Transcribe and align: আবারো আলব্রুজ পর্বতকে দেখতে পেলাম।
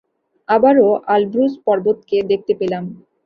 আবারো 0.49 0.85
আলব্রুজ 1.07 1.53
পর্বতকে 1.65 2.17
দেখতে 2.31 2.53
পেলাম। 2.59 2.83